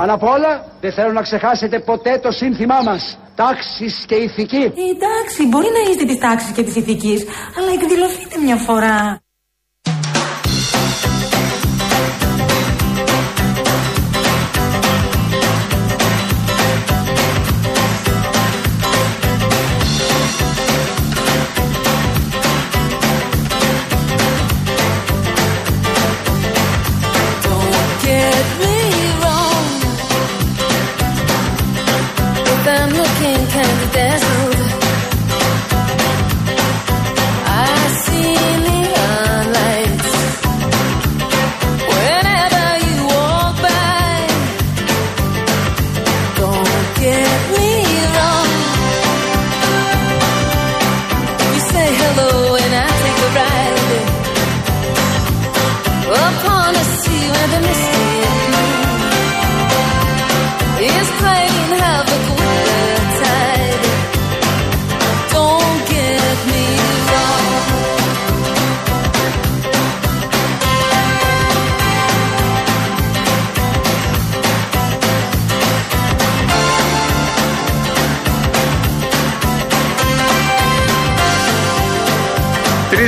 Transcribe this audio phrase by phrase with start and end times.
[0.00, 3.18] Πάνω απ' όλα δεν θέλω να ξεχάσετε ποτέ το σύνθημά μας.
[3.34, 4.56] Τάξης και ηθική.
[4.56, 7.26] Ε, εντάξει, μπορεί να είστε της τάξης και της ηθικής,
[7.58, 9.20] αλλά εκδηλωθείτε μια φορά.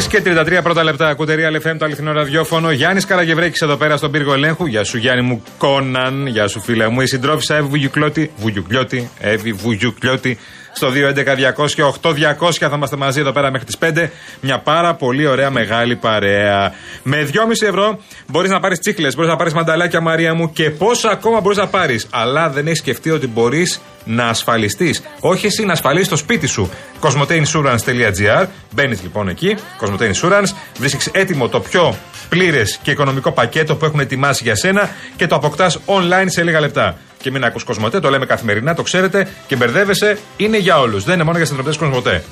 [0.06, 1.14] και 33 πρώτα λεπτά.
[1.14, 2.70] Κουτερία LFM, το αληθινό ραδιόφωνο.
[2.70, 4.66] Γιάννης Καραγευρέκης εδώ πέρα στον πύργο ελέγχου.
[4.66, 6.27] Γεια σου, Γιάννη μου, Κόναν.
[6.27, 7.00] για σου, φίλε μου.
[7.00, 8.30] Η συντρόφισα Εύη Βουγιουκλώτη.
[8.36, 9.10] Βουγιουκλώτη.
[9.20, 10.38] Εύη Βουγιουκλώτη.
[10.79, 14.09] Στο 2.11.200.8.200 θα είμαστε μαζί εδώ πέρα μέχρι τις 5.
[14.41, 16.73] Μια πάρα πολύ ωραία μεγάλη παρέα.
[17.03, 21.11] Με 2,5 ευρώ μπορείς να πάρεις τσίχλες, μπορείς να πάρεις μανταλάκια Μαρία μου και πόσα
[21.11, 22.06] ακόμα μπορείς να πάρεις.
[22.11, 25.03] Αλλά δεν έχεις σκεφτεί ότι μπορείς να ασφαλιστείς.
[25.21, 26.71] Όχι εσύ να ασφαλίσεις το σπίτι σου.
[27.01, 28.47] Cosmoteinsurance.gr.
[28.75, 31.97] Μπαίνεις λοιπόν εκεί, Cosmote Insurance, βρίσκεις έτοιμο το πιο
[32.29, 36.61] πλήρες και οικονομικό πακέτο που έχουν ετοιμάσει για σένα και το αποκτάς online σε λίγα
[36.61, 36.97] λεπτά.
[37.29, 40.19] Και μην ακούς Κοσμοτέ, το λέμε καθημερινά, το ξέρετε και μπερδεύεσαι.
[40.37, 41.05] Είναι για όλους.
[41.05, 42.25] Δεν είναι μόνο για συνδρομητέ Κοσμοτέ.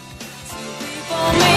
[1.10, 1.56] For me,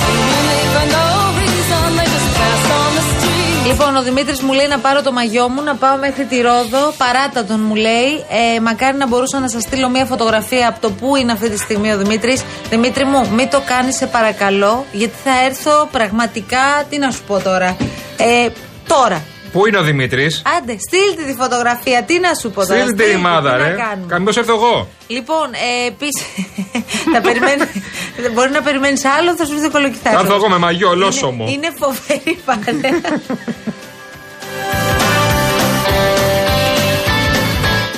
[0.00, 1.06] seemingly for no
[1.40, 3.66] reason, they just pass on the street.
[3.66, 6.94] Λοιπόν, ο Δημήτρης μου λέει να πάρω το μαγιό μου, να πάω μέχρι τη Ρόδο.
[6.96, 8.10] Παράτα τον μου λέει.
[8.56, 11.58] Ε, μακάρι να μπορούσα να σας στείλω μια φωτογραφία από το πού είναι αυτή τη
[11.58, 12.42] στιγμή ο Δημήτρης.
[12.70, 16.84] Δημήτρη μου, μην το κάνεις, σε παρακαλώ, γιατί θα έρθω πραγματικά.
[16.88, 17.76] Τι να σου πω τώρα.
[18.16, 18.48] Ε,
[18.86, 19.22] τώρα.
[19.52, 22.02] Πού είναι ο Δημήτρης; Άντε, στείλτε τη φωτογραφία.
[22.02, 22.74] Τι να σου πω τώρα.
[22.80, 23.74] Στείλτε τη στείλτε, ρημάδα, τι να ρε.
[23.74, 24.06] κάνουμε.
[24.08, 24.88] Καμπό έρθω εγώ.
[25.06, 26.24] Λοιπόν, ε, επίση.
[27.14, 27.62] θα περιμένει.
[28.34, 30.14] μπορεί να περιμένεις άλλο, θα σου έρθει κολοκυθάκι.
[30.14, 31.44] Θα έρθω εγώ με μαγιό, ολόσωμο.
[31.44, 33.20] Είναι, είναι φοβερή παρέα.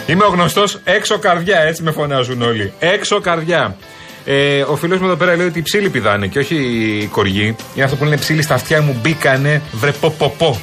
[0.07, 2.73] Είμαι ο γνωστός έξω καρδιά, έτσι με φωνάζουν όλοι.
[2.79, 3.77] Έξω καρδιά.
[4.25, 7.57] Ε, ο φίλος μου εδώ πέρα λέει ότι οι ψήλοι πηδάνε και όχι οι κοργοί.
[7.75, 10.61] Είναι αυτό που λένε ψήλοι στα αυτιά μου μπήκανε βρε πο, πο, πο.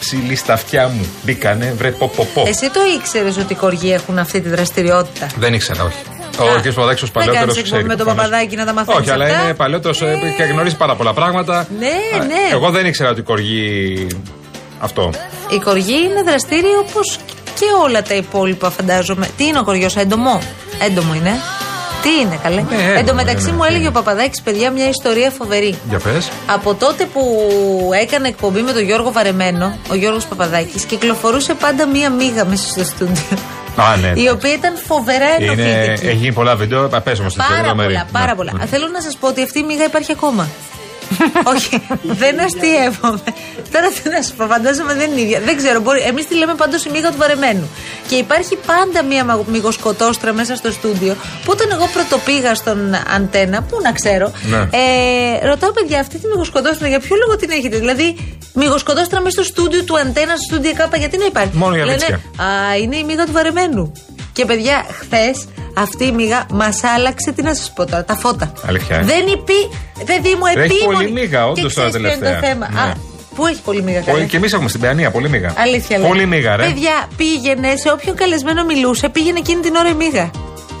[0.00, 2.44] Ψήλοι στα αυτιά μου μπήκανε βρε πο, πο, πο.
[2.46, 5.96] Εσύ το ήξερες ότι οι κοργοί έχουν αυτή τη δραστηριότητα; Δεν ήξερα, όχι.
[6.38, 6.72] Ο κ.
[6.72, 7.66] Παπαδάκης ω Δεν παλαιότερος κάνεις ξέρει.
[7.68, 8.24] εκπομπή με τον προφανώς.
[8.30, 9.98] Παπαδάκη να τα μαθαίνεις Όχι, αλλά αυτά; είναι παλαιότερος
[10.36, 11.66] και γνωρίζει πάρα πολλά πράγματα.
[11.78, 12.34] Ναι, Α, ναι.
[12.52, 14.06] Εγώ δεν ήξερα ότι κοργεί
[14.80, 15.10] αυτό.
[15.50, 17.18] Η κοργή είναι δραστήρια όπως
[17.54, 19.28] και όλα τα υπόλοιπα, φαντάζομαι.
[19.36, 20.40] Τι είναι ο κοριό, έντομο;
[20.86, 21.32] Έντομο είναι.
[22.06, 23.56] Τι είναι, καλέ; Ναι, έντομο Εν τω μεταξύ είναι.
[23.56, 25.78] μου έλεγε ο Παπαδάκης, παιδιά, μια ιστορία φοβερή.
[25.88, 26.28] Για πες.
[26.46, 27.22] Από τότε που
[28.02, 32.84] έκανε εκπομπή με τον Γιώργο Βαρεμένο, ο Γιώργος Παπαδάκης, κυκλοφορούσε πάντα μία μίγα μέσα στο
[32.84, 33.22] στούντιο.
[33.76, 34.20] Α, ναι.
[34.20, 36.06] Η οποία ήταν φοβερά Είναι, ενοχλητική.
[36.06, 36.88] έχει γίνει πολλά βίντεο.
[37.04, 38.06] Πες όμως την Πάρα λεπτομέρεια.
[38.10, 38.34] πολλά, πάρα Ναι.
[38.36, 38.52] πολλά.
[38.58, 38.66] Ναι.
[38.66, 40.48] Θέλω να σας πω ότι αυτή η μίγα υπάρχει ακόμα.
[41.44, 43.22] Όχι, δεν αστείευομαι.
[43.72, 45.40] Τώρα τι να σου πω, φαντάζομαι δεν είναι ίδια.
[45.40, 46.00] Δεν ξέρω, μπορεί.
[46.00, 47.68] Εμείς τη λέμε πάντως η μίγα του βαρεμένου.
[48.08, 51.14] Και υπάρχει πάντα μία μα- μυγοσκοτόστρα μέσα στο στούντιο
[51.44, 52.78] που όταν εγώ πρωτοπήγα στον
[53.16, 54.56] αντένα, πού να ξέρω, Ναι.
[54.56, 59.42] ε, ρωτάω παιδιά, αυτή τη μυγοσκοτόστρα για ποιο λόγο την έχετε; Δηλαδή, μυγοσκοτόστρα μέσα στο
[59.42, 62.16] στούντιο του αντένα, στο στούντιο κάπα, γιατί να υπάρχει; Μόνο για Λένε, βίτσια.
[62.44, 63.92] Α, είναι η μίγα του βαρεμένου.
[64.32, 65.46] Και παιδιά, χθες
[65.76, 68.52] αυτή η μίγα μας άλλαξε, τι να σας πω τώρα, τα φώτα.
[68.66, 69.52] Αλήθεια, ε; Δεν είπε,
[70.04, 70.96] παιδί μου, Έχει επίμονη.
[70.96, 72.50] πολύ μίγα, όντως, Και ξέρεις τώρα ποιο είναι το τελευταία.
[72.50, 72.68] θέμα.
[72.72, 72.80] Ναι.
[72.80, 72.94] Α,
[73.34, 75.52] πού έχει πολύ μίγα, καλέ; Πολύ, και εμείς έχουμε στην Παιανία πολύ μίγα.
[75.56, 76.08] Αλήθεια λέω.
[76.08, 76.62] Πολύ μίγα, ρε.
[76.64, 80.30] Παιδιά, πήγαινε σε όποιον καλεσμένο μιλούσε, πήγαινε εκείνη την ώρα η μίγα.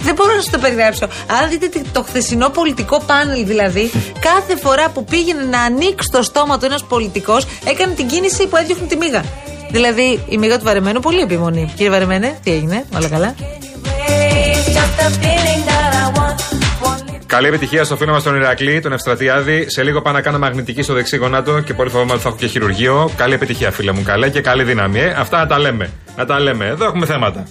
[0.00, 1.04] Δεν μπορώ να σας το περιγράψω.
[1.40, 3.90] Αν δείτε τι- το χθεσινό πολιτικό πάνελ, δηλαδή,
[4.28, 8.56] κάθε φορά που πήγαινε να ανοίξει το στόμα του ένας πολιτικός, έκανε την κίνηση που
[8.56, 9.24] έδιωχνε τη μίγα.
[9.70, 11.72] Δηλαδή, η μίγα του Βαρεμένου, πολύ επιμονή.
[11.76, 13.34] Κύριε Βαρεμένε, τι έγινε, όλα καλά;
[17.26, 19.70] Καλή επιτυχία στο φίλο μας τον Ηρακλή, τον Ευστρατιάδη.
[19.70, 22.36] Σε λίγο πάω να κάνω μαγνητική στο δεξί γονάτο και πολύ φοβάμαι ότι θα έχω
[22.36, 23.10] και χειρουργείο.
[23.16, 24.02] Καλή επιτυχία, φίλε μου.
[24.02, 25.00] Καλέ και καλή δύναμη.
[25.00, 25.14] Ε.
[25.18, 25.90] Αυτά να τα λέμε.
[26.16, 26.66] Να τα λέμε.
[26.66, 27.44] Εδώ έχουμε θέματα.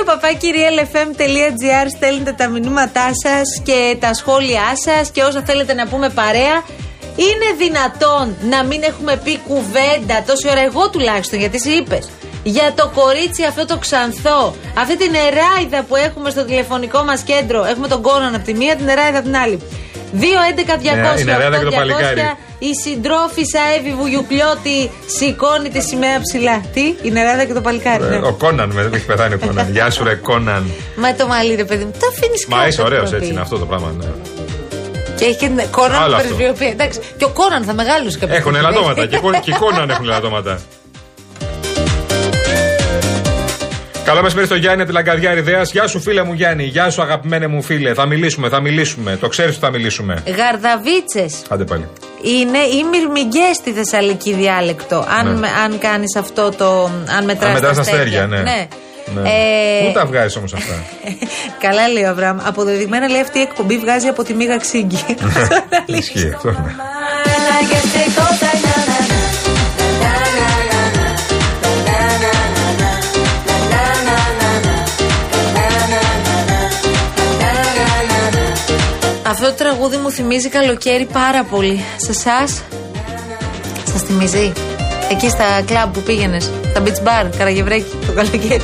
[0.00, 5.74] Λοιπόν, στο δύο παπάκυριαλfm.gr στέλνετε τα μηνύματά σας και τα σχόλιά σας και όσα θέλετε
[5.74, 6.56] να πούμε παρέα.
[7.16, 12.10] Είναι δυνατόν να μην έχουμε πει κουβέντα τόση ώρα, εγώ τουλάχιστον, γιατί εσύ είπες.
[12.42, 17.64] Για το κορίτσι αυτό το ξανθό, αυτή την εράιδα που έχουμε στο τηλεφωνικό μας κέντρο.
[17.64, 19.60] Έχουμε τον Κόναν από τη μία, την εράιδα από την άλλη.
[20.12, 22.49] 2, 11, 200, Ναι, η Νεράιδα και το 8, 200.
[22.60, 22.68] Παλικάρι.
[22.68, 26.62] Η συντρόφισσα Εύη Βουγιουκλιώτη σηκώνει τη σημαία ψηλά.
[26.74, 28.04] Τι, η νεράδα και το παλικάρι.
[28.04, 28.16] Ε, ναι.
[28.26, 29.72] Ο Κόναν, με έχει πεθάνει ο Κόναν.
[29.76, 30.64] Γεια σου, ρε Κόναν.
[30.96, 32.56] Μα το μαλλί, ρε παιδί μου, το αφήνεις κάτω.
[32.60, 33.32] Μα είσαι ωραίος το έτσι πει.
[33.32, 33.94] είναι αυτό το πράγμα.
[33.98, 34.06] ναι.
[35.16, 36.26] Και έχει και την Κόναν Άλλο που αυτό.
[36.34, 36.68] πρεσβειοποιεί.
[36.72, 38.68] Εντάξει, και ο Κόναν θα μεγάλωσε κάποια Έχουν στιγμή.
[38.68, 39.06] ελαττώματα.
[39.06, 40.60] Και Κο- και οι Κόναν έχουν ελαττώματα.
[44.04, 45.62] Καλό μεσημέρι στο Γιάννη από τη Λαγκαδιά Ιδέα.
[45.62, 46.64] Γεια σου, φίλε μου Γιάννη.
[46.64, 47.94] Γεια σου, αγαπημένε μου φίλε.
[47.94, 49.16] Θα μιλήσουμε, θα μιλήσουμε.
[49.20, 50.22] Το ξέρεις ότι θα μιλήσουμε.
[50.26, 51.88] Γαρδαβίτσες Άντε πάλι.
[52.22, 55.06] Είναι οι μυρμηγκέ στη Θεσσαλική διάλεκτο.
[55.18, 55.38] Αν, Ναι.
[55.38, 56.84] με- αν κάνεις αυτό το.
[57.18, 58.38] Αν μετράς Αν μετράς τα αστέρια, ναι.
[58.40, 58.68] ναι.
[59.14, 59.28] Ναι.
[59.30, 60.72] Ε, Πού τα βγάζεις όμως αυτά;
[61.64, 62.38] Καλά λέει ο Αβραάμ.
[62.44, 64.98] Αποδεδειγμένα λέει αυτή η εκπομπή βγάζει από τη μίγα ξύγκη.
[65.86, 66.54] Ισχύει αυτό.
[79.30, 81.84] Αυτό το τραγούδι μου θυμίζει καλοκαίρι πάρα πολύ.
[81.96, 82.62] Σε εσάς,
[83.92, 84.52] σας θυμίζει;
[85.10, 88.60] Εκεί στα κλαμπ που πήγαινες, τα beach bar, Καραγευρέκι, το καλοκαίρι.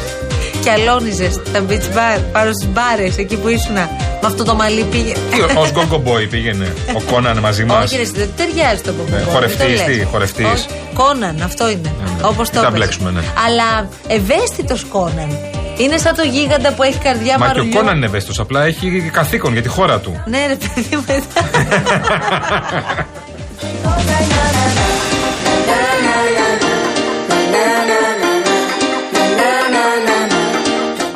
[0.62, 3.72] Και αλώνιζες τα beach bar, πάνω στις μπάρες, εκεί που ήσουν.
[3.74, 3.88] Με
[4.24, 5.18] αυτό το μαλλί πήγαινε.
[5.30, 7.84] Τι, ως Γκόγκο Boy πήγαινε ο Κόναν μαζί μας.
[7.84, 9.16] Όχι, ρε, εσύ, δεν ταιριάζει το κοκκό.
[9.16, 10.66] Ναι, χορευτής, τι, χορευτής.
[10.94, 11.92] Κόναν, αυτό είναι.
[12.04, 12.10] ναι.
[12.26, 12.78] Όπως Μην το τα πες.
[12.78, 13.20] μπλέξουμε, ναι.
[13.46, 15.38] Αλλά ευαίσθητος Κόναν.
[15.76, 17.74] Είναι σαν το γίγαντα που έχει καρδιά Μα και ο μαρουλιού.
[17.78, 18.38] Κόναν είναι ευαίσθητος.
[18.38, 20.22] Απλά έχει καθήκον για τη χώρα του.
[20.26, 21.04] Ναι, ρε παιδί μου.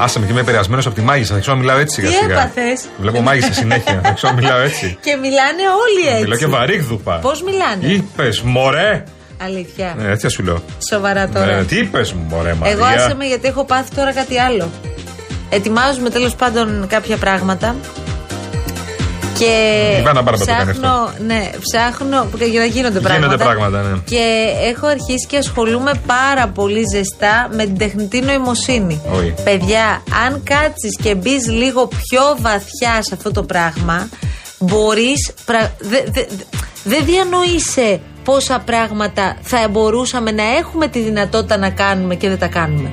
[0.02, 1.34] Άσε με και είμαι επηρεασμένος από τη μάγισσα.
[1.34, 2.34] Θα ξέρω να μιλάω έτσι σιγά Τι σιγά.
[2.34, 4.00] έπαθες; Βλέπω μάγισσα συνέχεια.
[4.04, 4.98] Θα ξέρω να μιλάω έτσι.
[5.00, 6.22] Και μιλάνε όλοι έτσι.
[6.22, 7.18] Μιλάω και βαρύγδουπα.
[7.18, 9.04] Πώς μιλάνε; Είπες, μωρέ.
[9.44, 9.96] Αλήθεια.
[10.00, 10.62] Ε, έτσι σου λέω.
[10.90, 11.52] Σοβαρά τώρα.
[11.52, 12.72] Ε, τι είπες, μωρέ, Μαρία.
[12.74, 14.70] Εγώ άσε με γιατί έχω πάθει τώρα κάτι άλλο.
[15.50, 17.74] Ετοιμάζουμε τέλος πάντων κάποια πράγματα.
[19.38, 23.26] Και Η Βάνα Μπάρμπα το κάνει ψάχνω, ναι, ψάχνω για να γίνονται πράγματα.
[23.26, 23.98] Γίνονται πράγματα, ναι.
[24.04, 29.00] Και έχω αρχίσει και ασχολούμαι πάρα πολύ ζεστά με την τεχνητή νοημοσύνη.
[29.12, 29.34] Όχι.
[29.44, 34.08] Παιδιά, αν κάτσεις και μπεις λίγο πιο βαθιά σε αυτό το πράγμα,
[34.58, 35.32] μπορείς...
[35.44, 36.44] πρα- δε- δε- δε-
[36.84, 42.46] Δεν διανοείσαι πόσα πράγματα θα μπορούσαμε να έχουμε τη δυνατότητα να κάνουμε και δεν τα
[42.46, 42.90] κάνουμε.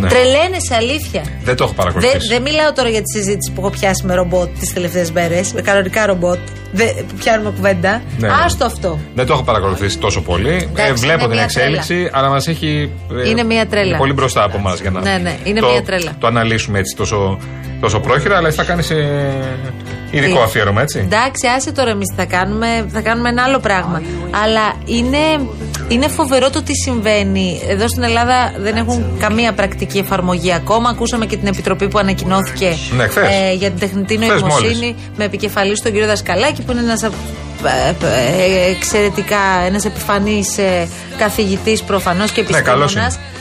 [0.00, 0.08] Ναι.
[0.08, 1.22] Τρελαίνεσαι, αλήθεια.
[1.44, 2.28] Δεν το έχω Δεν παρακολουθήσει.
[2.28, 5.60] δεν μιλάω τώρα για τη συζήτηση που έχω πιάσει με ρομπότ τις τελευταίες μέρες, με
[5.62, 6.38] κανονικά ρομπότ.
[6.72, 8.02] Δεν- που πιάνουμε κουβέντα.
[8.18, 8.28] Ναι.
[8.44, 8.98] Άστο αυτό.
[9.14, 10.68] Δεν το έχω παρακολουθήσει τόσο πολύ.
[10.70, 12.90] Εντάξει, ε, βλέπω είναι την μια εξέλιξη, αλλά μας έχει.
[13.24, 13.96] ε, Είναι μια τρέλα.
[13.96, 16.12] Πολύ μπροστά από εμά για να Ναι, ναι, είναι το, μια τρέλα.
[16.18, 17.38] το αναλύσουμε έτσι τόσο,
[17.80, 18.82] τόσο πρόχειρα, αλλά εσύ θα κάνει
[20.16, 20.98] ειδικό Τι; αφιέρωμα, έτσι.
[20.98, 24.02] Εντάξει, άσε τώρα εμείς θα κάνουμε, θα κάνουμε ένα άλλο πράγμα.
[24.44, 25.18] Αλλά είναι,
[25.88, 27.60] είναι φοβερό το τι συμβαίνει.
[27.68, 30.88] Εδώ στην Ελλάδα δεν έχουν καμία πρακτική εφαρμογή ακόμα.
[30.90, 33.28] Ακούσαμε και την επιτροπή που ανακοινώθηκε Ναι, χθες.
[33.28, 34.94] ε, για την τεχνητή Χθες νοημοσύνη μόλις.
[35.16, 37.02] με επικεφαλής στον κύριο Δασκαλάκη που είναι ένας
[38.76, 40.88] εξαιρετικά ένας επιφανής ε,
[41.18, 43.14] καθηγητής προφανώς και Ναι, καλός επιστήμονας.
[43.14, 43.40] Καλούτσικος.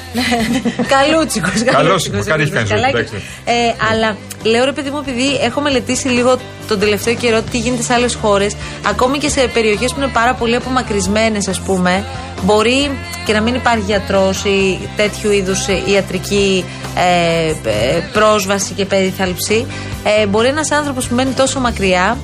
[0.88, 2.98] Καλός, καλούτσικος, κάτι έχει κάνει στη ζωή του, Δασκαλάκη.
[2.98, 3.16] εντάξει.
[3.46, 6.38] Ε, αλλά λέω ρε παιδί μου, επειδή έχω μελετήσει λίγο
[6.68, 8.56] τον τελευταίο καιρό τι γίνεται σε άλλες χώρες,
[8.88, 12.04] ακόμη και σε περιοχές που είναι πάρα πολύ απομακρυσμένες, ας πούμε,
[12.44, 12.92] μπορεί
[13.26, 16.66] και να μην υπάρχει γιατρός ή τέτοιου είδους ιατρική
[16.96, 19.66] ε, ε, πρόσβαση και περίθαλψη.
[20.04, 22.18] Ε, μπορεί ένας άνθρωπος που μένει τόσο μακριά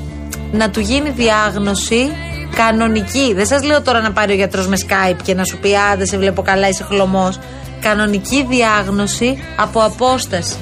[0.51, 2.11] να του γίνει διάγνωση
[2.55, 3.33] κανονική.
[3.35, 6.05] Δεν σας λέω τώρα να πάρει ο γιατρός με Skype και να σου πει Άντε,
[6.05, 7.39] σε βλέπω καλά, είσαι χλωμός.
[7.81, 10.55] Κανονική διάγνωση από απόσταση.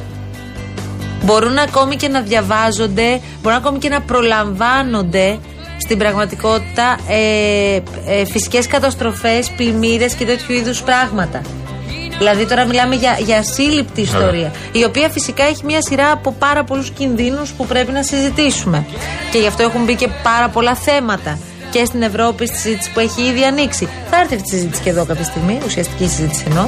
[1.23, 5.39] Μπορούν ακόμη και να διαβάζονται, μπορούν ακόμη και να προλαμβάνονται
[5.77, 11.41] στην πραγματικότητα ε, ε, φυσικές καταστροφές, πλημμύρες και τέτοιου είδους πράγματα.
[12.17, 16.63] Δηλαδή τώρα μιλάμε για, για σύλληπτη ιστορία, η οποία φυσικά έχει μια σειρά από πάρα
[16.63, 18.85] πολλούς κινδύνους που πρέπει να συζητήσουμε.
[19.31, 21.39] Και γι' αυτό έχουν μπει και πάρα πολλά θέματα
[21.75, 23.89] και στην Ευρώπη στη συζήτηση που έχει ήδη ανοίξει.
[24.09, 26.65] Θα έρθει αυτή η συζήτηση και εδώ κάποια στιγμή, ουσιαστική συζήτηση εννοώ.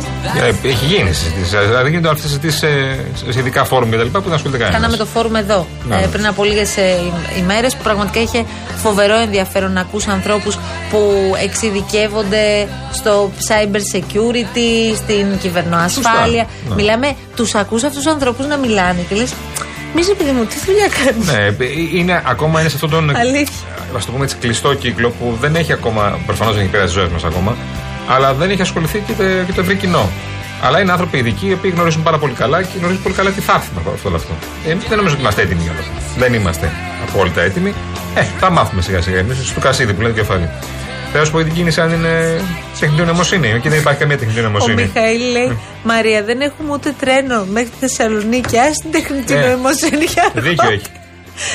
[0.64, 1.58] Ε, έχει γίνει συζήτηση.
[1.58, 4.06] Δηλαδή γίνονται αυτές τις συζητήσεις σε, σε ειδικά φόρουμ κτλ.
[4.08, 4.80] που δεν ασχολείται κανένας.
[4.82, 5.96] Κάναμε το φόρουμ εδώ Ναι.
[5.96, 6.76] ε, πριν από λίγες
[7.40, 8.46] ημέρες που πραγματικά είχε
[8.76, 10.58] φοβερό ενδιαφέρον να ακούς ανθρώπους
[10.90, 11.02] που
[11.44, 16.46] εξειδικεύονται στο cyber security, στην κυβερνοασφάλεια.
[16.50, 16.76] Σωστά, ναι.
[16.76, 19.34] Μιλάμε, τους ακούς αυτούς τους ανθρώπους να μιλάνε και λες
[19.96, 23.16] μη ρε παιδί μου, τι δουλειά κάνεις; Ναι, ε, είναι, ακόμα είναι σε αυτόν τον.
[23.16, 23.77] Αλήθεια.
[23.96, 26.20] Α το πούμε έτσι, κλειστό κύκλο που δεν έχει ακόμα.
[26.25, 27.56] Προφανώς δεν έχει πέρασει τι ζωέ μας ακόμα.
[28.08, 30.10] Αλλά δεν έχει ασχοληθεί και το, και το ευρύ κοινό.
[30.62, 33.41] Αλλά είναι άνθρωποι ειδικοί οι οποίοι γνωρίζουν πάρα πολύ καλά και γνωρίζουν πολύ καλά τι
[33.41, 34.34] θα έρθει με αυτό όλο αυτό.
[34.67, 35.84] Ε, δεν νομίζω ότι είμαστε έτοιμοι για αυτό.
[36.17, 36.72] Δεν είμαστε
[37.08, 37.74] απόλυτα έτοιμοι.
[38.15, 40.50] Ε, θα μάθουμε σιγά σιγά εμείς στο κασίδι που λένε κεφάλι.
[41.12, 42.41] Θέλω να σου πω την κίνηση αν είναι
[42.79, 43.48] τεχνητή νοημοσύνη.
[43.50, 44.82] Εκεί δεν υπάρχει καμία τεχνητή Ο νοημοσύνη.
[44.94, 48.58] Μιχαήλ λέει: Μαρία, δεν έχουμε ούτε τρένο μέχρι τη Θεσσαλονίκη.
[48.58, 49.39] Α την τεχνητή Ναι.
[49.46, 50.82] νοημοσύνη για να Δίκιο έχει.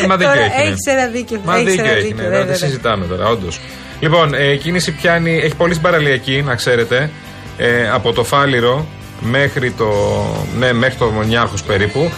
[0.03, 0.57] Ε, Μα δίκιο Τώρα έχει.
[0.57, 0.63] ναι.
[0.69, 1.41] έχεις ένα δίκιο.
[1.45, 2.03] Μα έχεις δίκιο ένα έχει.
[2.03, 2.55] δίκιο, Ναι, βέβαια, δεν ναι.
[2.55, 3.61] συζητάμε τώρα, όντως.
[4.01, 7.11] Λοιπόν, ε, η κίνηση πιάνει, έχει πολύ στην παραλιακή, να ξέρετε.
[7.57, 8.87] Ε, από το Φάληρο
[9.21, 9.91] μέχρι το,
[10.59, 12.11] ναι, μέχρι το Νιάρχος περίπου.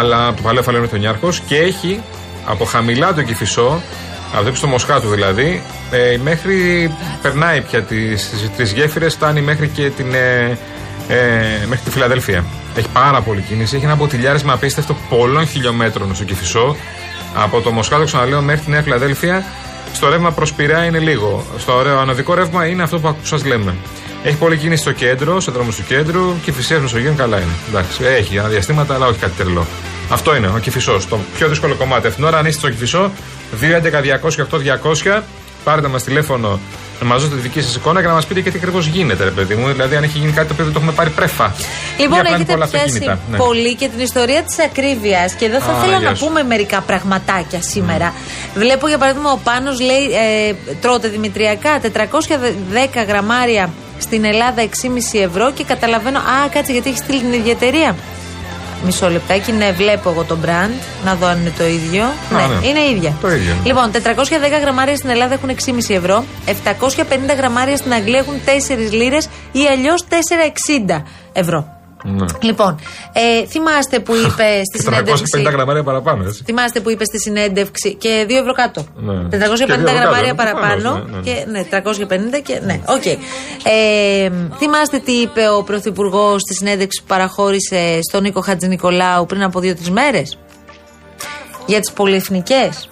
[0.00, 1.40] Αλλά από το παλαιό Φάληρο μέχρι το Νιάρχος.
[1.46, 2.00] Και έχει
[2.46, 3.82] από χαμηλά το Κυφισό,
[4.34, 6.90] από το στο Μοσχάτου δηλαδή, ε, μέχρι.
[7.22, 10.14] περνάει πια τις τρει γέφυρες, φτάνει μέχρι και την.
[10.14, 10.58] Ε,
[11.08, 12.44] ε, μέχρι τη Φιλαδέλφια.
[12.76, 13.76] Έχει πάρα πολύ κίνηση.
[13.76, 16.76] Έχει ένα μποτιλιάρισμα απίστευτο πολλών χιλιόμετρων στο Κυφισό.
[17.34, 19.44] Από το Μοσχάτο, ξαναλέω, μέχρι τη Νέα Φιλαδέλφια.
[19.92, 21.44] Στο ρεύμα προς Πειραιά είναι λίγο.
[21.58, 23.74] Στο ωραίο ανωδικό ρεύμα είναι αυτό που σας λέμε.
[24.22, 27.52] Έχει πολλή κίνηση στο κέντρο, σε δρόμους του κέντρου και φυσικά Μεσογείων καλά είναι.
[27.68, 29.66] Εντάξει, έχει αναδιαστήματα, αλλά όχι κάτι τρελό.
[30.10, 31.00] Αυτό είναι ο Κυφισό.
[31.08, 32.06] Το πιο δύσκολο κομμάτι.
[32.06, 33.10] Αυτήν την ώρα, αν είστε στο Κυφισό,
[33.60, 35.22] 211-200-8200,
[35.64, 36.60] πάρετε μας τηλέφωνο
[37.00, 39.24] να μα δώσετε τη δική σας εικόνα και να μας πείτε και τι ακριβώς γίνεται,
[39.24, 39.68] ρε παιδί μου.
[39.68, 41.54] Δηλαδή, αν έχει γίνει κάτι το οποίο δεν το έχουμε πάρει πρέφα.
[41.98, 43.18] Λοιπόν, Για πλάνη έχετε πολλά πιάσει αυτοκίνητα.
[43.30, 43.36] Ναι.
[43.36, 45.32] πολύ και την ιστορία της ακρίβειας.
[45.32, 46.26] Και εδώ θα Α, ήθελα γεια να σου.
[46.26, 48.14] πούμε μερικά πραγματάκια σήμερα.
[48.54, 50.04] Βλέπω για παράδειγμα ο Πάνος λέει
[50.48, 51.86] ε, τρώτε δημητριακά 410
[53.08, 56.18] γραμμάρια στην Ελλάδα 6,5 ευρώ και καταλαβαίνω.
[56.18, 57.96] Α, κάτσε γιατί έχεις στείλει την ίδια εταιρεία;
[58.84, 60.82] Μισό λεπτάκι, ναι, βλέπω εγώ το brand.
[61.04, 62.04] Να δω αν είναι το ίδιο.
[62.30, 62.66] ναι, ναι.
[62.66, 63.14] είναι ίδια.
[63.20, 63.54] Το ίδιο.
[63.64, 63.96] Λοιπόν, 410
[64.60, 65.50] γραμμάρια στην Ελλάδα έχουν
[65.88, 66.24] 6,5 ευρώ.
[66.46, 66.52] 750
[67.36, 70.04] γραμμάρια στην Αγγλία έχουν 4 λίρες ή αλλιώς
[70.88, 71.79] 4,60 ευρώ.
[72.04, 72.24] Ναι.
[72.40, 72.78] Λοιπόν,
[73.12, 75.42] ε, θυμάστε που είπε στη 450 συνέντευξη.
[75.42, 76.42] γραμμάρια παραπάνω, έτσι.
[76.44, 78.84] Θυμάστε που είπε στη συνέντευξη και 2 ευρώ κάτω.
[78.96, 79.12] Ναι.
[79.12, 80.82] 450 Και δύο ευρώ γραμμάρια κάτω, παραπάνω.
[80.82, 81.22] προφανώς, ναι, ναι.
[81.22, 81.64] Και, ναι,
[82.38, 82.60] 350 και.
[82.64, 83.06] Ναι, οκ.
[83.06, 89.60] Ε, θυμάστε τι είπε ο Πρωθυπουργός στη συνέντευξη που παραχώρησε στον Νίκο Χατζηνικολάου πριν από
[89.60, 90.38] 2-3 μέρες;
[91.66, 92.88] Για τις πολυεθνικές.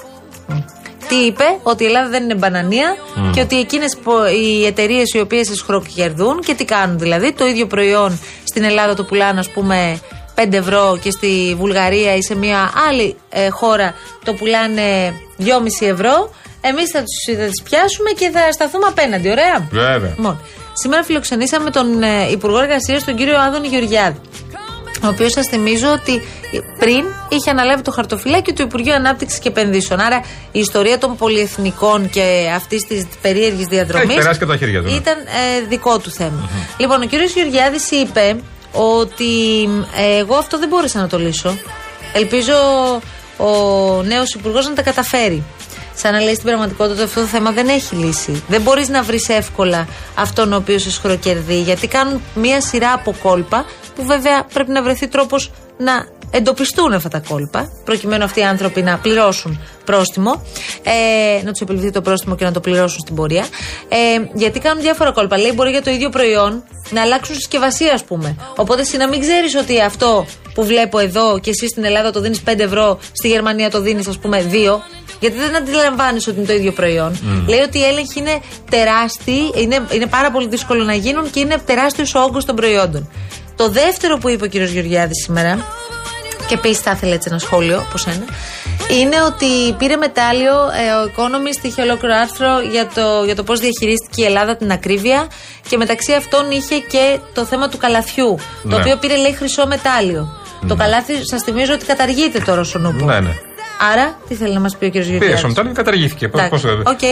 [1.08, 2.96] Τι είπε, ότι η Ελλάδα δεν είναι μπανανία
[3.32, 7.32] και ότι εκείνες πο- οι εταιρείες οι οποίες εσχροκερδούν και τι κάνουν δηλαδή.
[7.32, 10.00] Το ίδιο προϊόν στην Ελλάδα το πουλάνε, ας πούμε,
[10.34, 15.46] 5 ευρώ και στη Βουλγαρία ή σε μια άλλη ε, χώρα το πουλάνε 2,5
[15.80, 16.30] ευρώ.
[16.60, 20.12] Εμείς θα, τους- θα τις πιάσουμε και θα σταθούμε απέναντι, ωραία; Βέβαια.
[20.16, 20.40] Λοιπόν,
[20.72, 24.20] σήμερα φιλοξενήσαμε τον ε, Υπουργό Εργασίας, τον κύριο Άδωνη Γεωργιάδη.
[25.04, 26.22] Ο οποίος σας θυμίζω ότι
[26.78, 30.00] πριν είχε αναλάβει το χαρτοφυλάκιο του Υπουργείου Ανάπτυξης και Επενδύσεων.
[30.00, 34.08] Άρα η ιστορία των πολυεθνικών και αυτής της περίεργης διαδρομής.
[34.08, 34.96] Έχει περάσει και από τα χέρια του, ναι.
[34.96, 38.36] Ήταν ε, δικό του θεμα Λοιπόν, ο κύριος Γεωργιάδης είπε
[38.72, 39.62] ότι
[39.96, 41.58] ε, εγώ αυτό δεν μπόρεσα να το λύσω.
[42.12, 42.54] Ελπίζω
[43.36, 45.42] ο νέος υπουργός να τα καταφέρει.
[46.00, 48.42] Σαν να λέει στην πραγματικότητα αυτό το θέμα δεν έχει λύση.
[48.48, 53.14] Δεν μπορείς να βρεις εύκολα αυτόν ο οποίος σε σχροκερδεί, γιατί κάνουν μία σειρά από
[53.22, 53.64] κόλπα
[53.94, 58.82] που βέβαια πρέπει να βρεθεί τρόπος να εντοπιστούν αυτά τα κόλπα, προκειμένου αυτοί οι άνθρωποι
[58.82, 60.42] να πληρώσουν πρόστιμο,
[60.82, 63.46] ε, να τους επιληφθεί το πρόστιμο και να το πληρώσουν στην πορεία.
[63.88, 63.96] Ε,
[64.34, 65.38] γιατί κάνουν διάφορα κόλπα.
[65.38, 68.36] Λέει μπορεί για το ίδιο προϊόν να αλλάξουν συσκευασία, ας πούμε.
[68.56, 72.20] Οπότε εσύ να μην ξέρεις ότι αυτό που βλέπω εδώ και εσύ στην Ελλάδα το
[72.20, 74.82] δίνεις 5 ευρώ, στη Γερμανία το δίνεις, ας πούμε, 2.
[75.20, 77.18] Γιατί δεν αντιλαμβάνεις ότι είναι το ίδιο προϊόν.
[77.48, 78.38] Λέει ότι οι έλεγχοι είναι
[78.70, 83.10] τεράστιοι, είναι, είναι πάρα πολύ δύσκολο να γίνουν και είναι τεράστιος ο όγκος των προϊόντων.
[83.56, 84.54] Το δεύτερο που είπε ο κ.
[84.54, 85.64] Γεωργιάδης σήμερα,
[86.48, 88.24] και επίσης θα ήθελα έτσι ένα σχόλιο από σένα,
[89.00, 93.60] είναι ότι πήρε μετάλλιο ε, ο Economist, είχε ολόκληρο άρθρο για το, για το πώς
[93.60, 95.26] διαχειρίστηκε η Ελλάδα την ακρίβεια
[95.68, 98.74] και μεταξύ αυτών είχε και το θέμα του καλαθιού, το Ναι.
[98.76, 100.36] οποίο πήρε λέει χρυσό μετάλλιο.
[100.68, 103.04] Το καλάθι, σας θυμίζω ότι καταργείται τώρα στον Νούπο.
[103.04, 103.34] Ναι, ναι.
[103.92, 104.92] Άρα, τι θέλει να μας πει ο κ.
[104.92, 106.28] Πήρε Γεωργιάδης; στο μετάλλιο και καταργήθηκε.
[106.28, 107.02] Πώς Εντάξει, Οκ.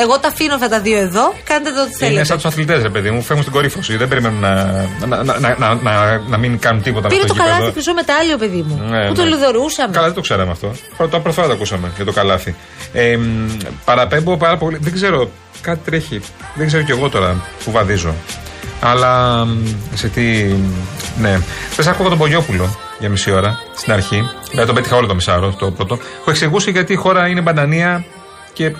[0.00, 1.32] Εγώ τα αφήνω αυτά τα δύο εδώ.
[1.44, 2.24] Κάντε το ό,τι Είναι θέλετε.
[2.24, 3.96] σαν τους αθλητές, ρε παιδί μου, φεύγουν στην κορύφωση.
[3.96, 4.54] Δεν περιμένουν να,
[5.06, 7.72] να, να, να, να, να, να μην κάνουν τίποτα Πήρε με το στο καλάθι γήπεδο.
[7.72, 8.82] χρυσό μετάλλιο, παιδί μου.
[8.88, 9.28] Ναι, που το ναι.
[9.28, 9.92] λιδωρούσαμε.
[9.92, 10.72] Καλά, δεν το ξέραμε αυτό.
[10.96, 12.54] Πρώτα πρώτη φορά το ακούσαμε για το καλάθι.
[12.92, 13.46] Ε, μ,
[13.84, 14.78] παραπέμπω πάρα πολύ.
[14.80, 16.20] Δεν ξέρω, κάτι τρέχει.
[16.54, 18.14] Δεν ξέρω κι εγώ τώρα που βαδίζω.
[18.80, 20.22] Αλλά μ, σε τι.
[21.20, 21.38] Ναι.
[21.76, 24.30] Πε ακούγα τον Πογιόπουλο; Για μισή ώρα στην αρχή.
[24.50, 25.96] Δηλαδή τον πέτυχα όλο το μισάωρο το πρώτο.
[25.96, 28.04] Που εξηγούσε γιατί η χώρα είναι μπανανία
[28.52, 28.74] και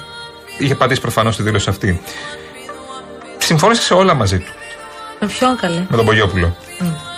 [0.58, 2.00] είχε πατήσει προφανώς τη δήλωση αυτή.
[3.38, 4.52] Συμφώνησες σε όλα μαζί του.
[5.20, 6.56] Με ποιον καλέ; Με τον Πογιόπουλο.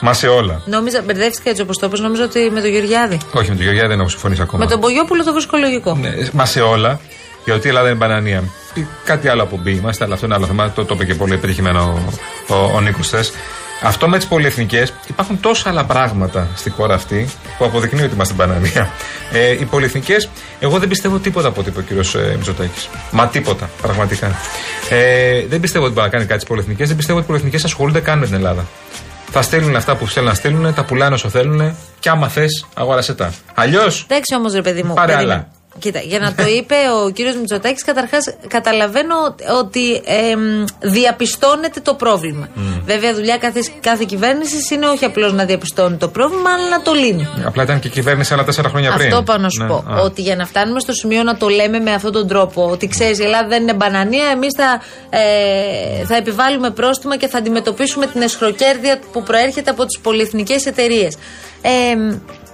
[0.00, 0.62] Μα σε όλα.
[0.64, 3.18] Νόμιζα, μπερδεύτηκα έτσι όπως το είπες, Νόμιζα ότι με τον Γεωργιάδη.
[3.32, 4.64] Όχι, με τον Γεωργιάδη δεν έχω συμφωνήσει ακόμα.
[4.64, 5.94] Με τον Πογιόπουλο το βρίσκω λογικό.
[5.94, 7.00] Ναι, μα σε όλα.
[7.44, 8.42] Γιατί η Ελλάδα είναι μπανανία.
[8.74, 10.70] Ή Κάτι άλλο από μπει είμαστε, αλλά αυτό είναι άλλο θέμα.
[10.70, 12.02] Το, το είπε και πολύ επιτυχημένο
[12.48, 13.32] ο, ο, ο Νίκος χθες.
[13.82, 17.28] Αυτό με τις πολυεθνικές, υπάρχουν τόσα άλλα πράγματα στη χώρα αυτή
[17.58, 18.90] που αποδεικνύει ότι είμαστε μπανανία.
[19.32, 20.28] Ε, οι πολυεθνικές,
[20.60, 22.88] εγώ δεν πιστεύω τίποτα από ό,τι είπε ο κύριος ε, Μητσοτάκης.
[23.10, 24.34] Μα τίποτα, πραγματικά.
[24.90, 27.64] Ε, δεν πιστεύω ότι μπορεί να κάνει κάτι στι πολυεθνικές, δεν πιστεύω ότι οι πολυεθνικές
[27.64, 28.66] ασχολούνται καν με την Ελλάδα.
[29.30, 33.14] Θα στείλουν αυτά που θέλουν να στείλουν, τα πουλάνε όσο θέλουν και άμα θες, αγόρασε
[33.14, 33.32] τα.
[33.54, 34.02] Αλλιώς.
[34.08, 34.94] Εντάξει όμως, ρε παιδί μου.
[34.94, 35.32] Πάρε περίμενε.
[35.32, 35.55] άλλα.
[35.78, 39.14] Κοίτα, για να το είπε ο κύριος Μητσοτάκης, καταρχάς καταλαβαίνω
[39.60, 42.48] ότι εμ, διαπιστώνεται το πρόβλημα.
[42.84, 46.92] Βέβαια, δουλειά κάθε, κάθε κυβέρνησης είναι όχι απλώς να διαπιστώνει το πρόβλημα, αλλά να το
[46.92, 47.28] λύνει.
[47.44, 49.06] Απλά ήταν και η κυβέρνηση άλλα τέσσερα χρόνια πριν.
[49.12, 49.84] Αυτό πάω να σου Ναι, πω.
[49.88, 50.00] α.
[50.02, 53.18] Ότι για να φτάνουμε στο σημείο να το λέμε με αυτόν τον τρόπο, ότι ξέρεις,
[53.18, 54.80] η Ελλάδα δεν είναι μπανανία, εμείς θα,
[55.18, 61.16] ε, θα επιβάλλουμε πρόστιμα και θα αντιμετωπίσουμε την εσχροκέρδεια που προέρχεται από τις πολυεθνικές εταιρείες.
[61.62, 61.70] Ε,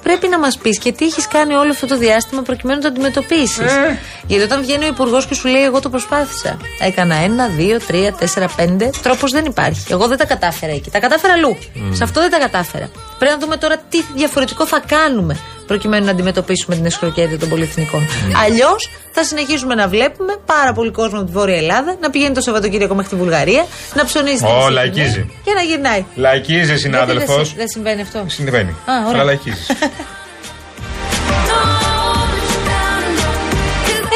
[0.02, 2.90] πρέπει να μας πεις και τι έχεις κάνει όλο αυτό το διάστημα προκειμένου να το
[2.94, 3.58] αντιμετωπίσεις.
[3.58, 3.98] Ε.
[4.26, 6.56] Γιατί όταν βγαίνει ο υπουργός και σου λέει: Εγώ το προσπάθησα.
[6.80, 8.90] Έκανα ένα, δύο, τρία, τέσσερα, πέντε.
[9.02, 9.92] Τρόπος δεν υπάρχει.
[9.92, 10.90] Εγώ δεν τα κατάφερα εκεί.
[10.90, 11.56] Τα κατάφερα αλλού.
[11.92, 12.90] Σε αυτό δεν τα κατάφερα.
[13.18, 15.36] Πρέπει να δούμε τώρα τι διαφορετικό θα κάνουμε
[15.72, 18.02] προκειμένου να αντιμετωπίσουμε την εσχροκέρδεια των πολυεθνικών.
[18.44, 22.40] Αλλιώς θα συνεχίσουμε να βλέπουμε πάρα πολύ κόσμο από τη Βόρεια Ελλάδα να πηγαίνει το
[22.40, 25.30] Σαββατοκύριακο μέχρι τη Βουλγαρία, να ψωνίζει την Ω, Ισημερινή λαϊκίζει.
[25.44, 26.04] και να γυρνάει.
[26.14, 27.24] Λαϊκίζει, συνάδελφο.
[27.24, 28.70] Γιατί δεν, συ- δεν συμβαίνει αυτό; Συμβαίνει.
[28.70, 28.74] Α,
[29.06, 29.12] ωραία.
[29.12, 29.66] Αλλά λαϊκίζεις.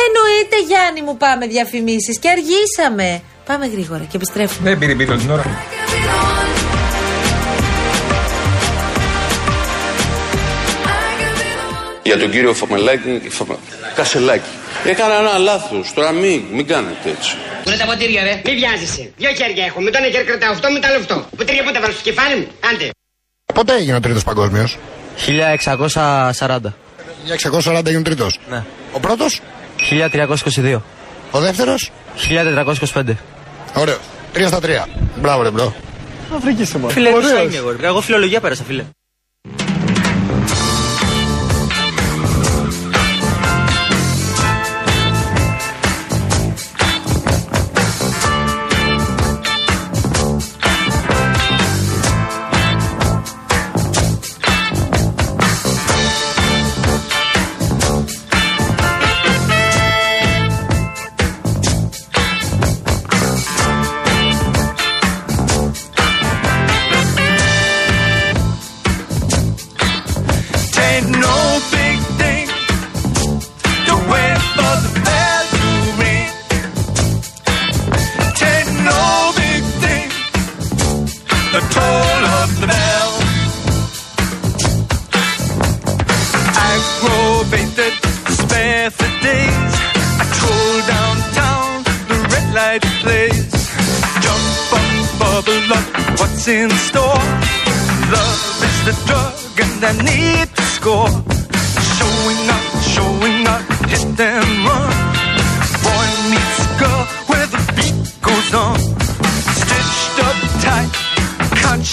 [0.04, 3.20] Εννοείται Γιάννη μου πάμε διαφημίσεις και αργήσαμε.
[3.46, 4.68] Πάμε γρήγορα και επιστρέφουμε.
[4.70, 5.44] Δεν πήρε μπίτι όλη την ώρα.
[12.08, 13.56] Για τον κύριο Φαμελάκη, Φαμα...
[13.94, 14.50] Κασελάκη.
[14.84, 15.92] Έκανα ένα λάθος.
[15.94, 17.36] Τώρα μην, μην κάνετε έτσι.
[17.62, 18.34] Πού είναι τα ποτήρια, ρε.
[18.44, 19.12] Μη βιάζεσαι.
[19.16, 19.80] Δύο χέρια έχω.
[19.80, 21.16] Με το ένα χέρι κρατάω αυτό, με το άλλο αυτό.
[21.36, 22.90] Ποτήρια πού τα βάλω στο κεφάλι μου; Άντε.
[23.54, 24.78] Πότε έγινε ο τρίτος παγκόσμιος;
[25.26, 26.58] 1640.
[27.26, 28.38] 1640 έγινε ο τρίτος.
[28.50, 28.64] Ναι.
[28.92, 29.40] Ο πρώτος,
[29.76, 30.82] 1322.
[31.30, 33.16] ο δεύτερος; 1425.
[33.75, 33.98] Ωραίος.
[34.34, 34.88] 3 στα 3.
[35.16, 35.75] Μπράβο, ρε bro.
[36.40, 37.76] Φίλε, τι είναι εγώ.
[37.80, 37.86] ρε.
[37.86, 38.84] Εγώ φιλολογία πέρασα, φίλε.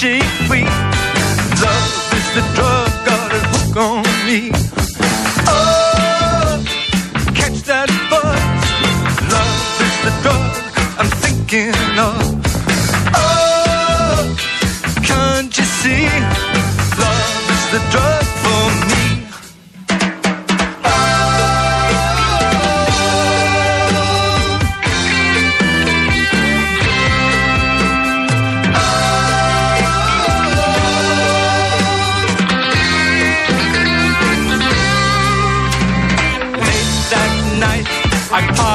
[0.04, 0.33] cheek.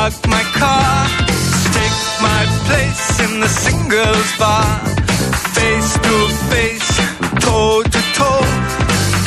[0.09, 1.07] Park my car,
[1.77, 4.67] take my place in the singles bar.
[5.57, 6.17] Face to
[6.51, 6.91] face,
[7.45, 8.45] toe to toe,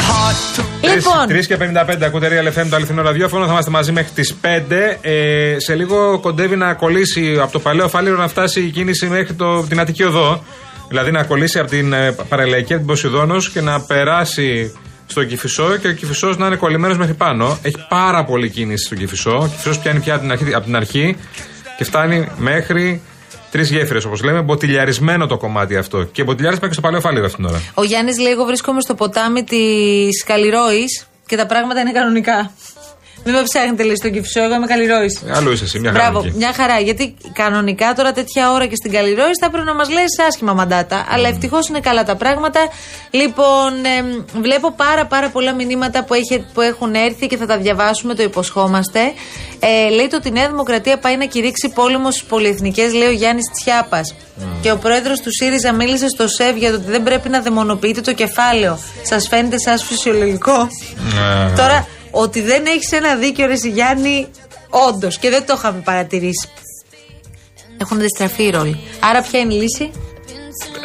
[0.07, 3.45] heart to Λοιπόν, 3 και 55 ακούτε Real FM το αληθινό ραδιόφωνο.
[3.45, 4.97] Θα είμαστε μαζί μέχρι τις 5.
[5.01, 9.33] Ε, σε λίγο κοντεύει να κολλήσει από το παλαιό φάληρο να φτάσει η κίνηση μέχρι
[9.33, 10.43] το, την Αττική Οδό.
[10.87, 14.73] Δηλαδή να κολλήσει από την ε, Παραλαϊκή, από την Ποσειδόνος και να περάσει
[15.11, 17.59] στο Κυφισό και ο Κυφισό να είναι κολλημένος μέχρι πάνω.
[17.61, 19.37] Έχει πάρα πολύ κίνηση στο Κυφισό.
[19.37, 21.17] Ο Κυφισό πιάνει πια από την αρχή, από την αρχή
[21.77, 23.01] και φτάνει μέχρι
[23.51, 24.41] τρεις γέφυρες όπως λέμε.
[24.41, 26.03] Μποτιλιαρισμένο το κομμάτι αυτό.
[26.03, 27.61] Και μποτιλιάρισμα και στο παλαιό φάληρο αυτήν την ώρα.
[27.73, 32.51] ο Γιάννης λέει: Εγώ βρίσκομαι στο ποτάμι της Καλλιρόης και τα πράγματα είναι κανονικά.
[33.23, 35.21] Μην με ψάχνετε, λέει στον Κυφισό, εγώ είμαι Καλλιρόης.
[35.35, 36.03] Αλλού είσαι εσύ, μια χαρά.
[36.03, 36.37] Μπράβο, εκεί.
[36.37, 36.79] μια χαρά.
[36.79, 41.05] Γιατί κανονικά τώρα τέτοια ώρα και στην Καλλιρόης θα έπρεπε να μας λε άσχημα μαντάτα.
[41.09, 42.59] Αλλά ευτυχώς είναι καλά τα πράγματα.
[43.11, 47.57] Λοιπόν, εμ, βλέπω πάρα πάρα πολλά μηνύματα που, έχει, που έχουν έρθει και θα τα
[47.57, 48.99] διαβάσουμε, το υποσχόμαστε.
[49.59, 53.11] Ε, λέει το ότι η Νέα Δημοκρατία πάει να κηρύξει πόλεμος στι πολυεθνικές, λέει ο
[53.11, 54.15] Γιάννης Τσιάπας.
[54.61, 58.01] Και ο πρόεδρος του ΣΥΡΙΖΑ μίλησε στο ΣΕΒ για το ότι δεν πρέπει να δαιμονοποιείτε
[58.01, 58.79] το κεφάλαιο.
[59.03, 60.67] Σας φαίνεται σαν φυσιολογικό;
[61.13, 61.55] Ναι.
[61.55, 64.27] Τώρα, ότι δεν έχεις ένα δίκιο, ρε Γιάννη,
[64.69, 66.49] όντως και δεν το είχαμε παρατηρήσει.
[67.77, 68.79] Έχουν αντιστραφεί οι ρόλοι.
[68.99, 69.91] Άρα, ποια είναι η λύση;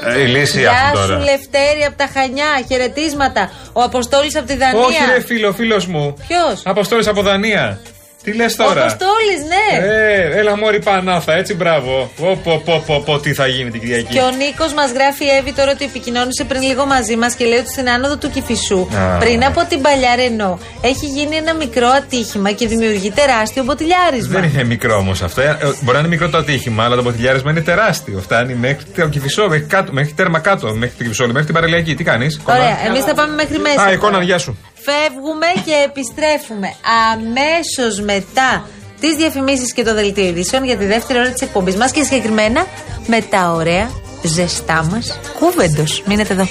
[0.05, 1.19] Ε, η λύση Γεια αυτή σου τώρα.
[1.19, 3.51] Λευτέρη από τα Χανιά, χαιρετίσματα.
[3.73, 4.81] Ο Αποστόλης από τη Δανία.
[4.81, 6.17] Όχι, ρε φίλο, φίλος μου.
[6.29, 7.81] Ποιος; Αποστόλης από Δανία.
[8.27, 8.81] Τι λες Ο τώρα.
[8.81, 9.87] Αποστόλης, ναι.
[9.87, 12.11] Ε, έλα μόρι Πανάθα, έτσι μπράβο.
[12.17, 14.13] Πω, πω, πω, πω, πω, τι θα γίνει την Κυριακή.
[14.15, 17.59] Και ο Νίκος μας γράφει Εύη τώρα ότι επικοινώνησε πριν λίγο μαζί μας και λέει
[17.59, 19.19] ότι στην άνοδο του Κυφισού, Α.
[19.19, 24.41] πριν από την παλιά Ρενό, έχει γίνει ένα μικρό ατύχημα και δημιουργεί τεράστιο μποτιλιάρισμα.
[24.41, 25.41] Δεν είναι μικρό όμως αυτό.
[25.41, 28.19] Ε, ε, Μπορεί να είναι μικρό το ατύχημα, αλλά το ποτηλιάρισμα είναι τεράστιο.
[28.21, 31.95] Φτάνει μέχρι το κυφισό, μέχρι, κάτω, μέχρι τέρμα κάτω, μέχρι την κυφισό, μέχρι την παραλιακή.
[31.95, 32.41] Τι κάνεις.
[32.45, 33.83] Ωραία, εμείς θα πάμε μέχρι μέσα.
[33.83, 34.25] Α, εικόνα, τώρα.
[34.25, 34.59] γεια σου.
[34.89, 36.75] Φεύγουμε και επιστρέφουμε
[37.13, 38.69] αμέσως μετά
[39.01, 42.67] τις διαφημίσεις και το δελτίο ειδήσεων για τη δεύτερη ώρα της εκπομπής μας και συγκεκριμένα
[43.07, 43.91] με τα ωραία
[44.23, 46.03] ζεστά μας κούβεντος.
[46.07, 46.49] Μείνετε εδώ.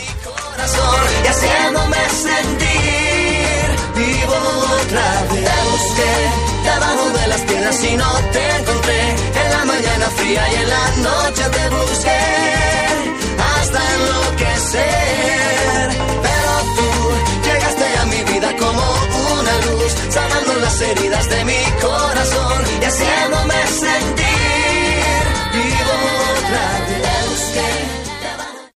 [1.24, 1.96] y haciéndome
[20.62, 22.64] las heridas de mi corazón.
[22.82, 24.25] Y así no me sentí